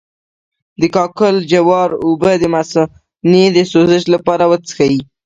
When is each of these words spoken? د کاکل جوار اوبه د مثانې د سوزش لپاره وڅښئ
د 0.79 0.81
کاکل 0.95 1.35
جوار 1.51 1.89
اوبه 2.05 2.31
د 2.39 2.43
مثانې 2.55 3.45
د 3.55 3.57
سوزش 3.71 4.03
لپاره 4.13 4.43
وڅښئ 4.51 4.95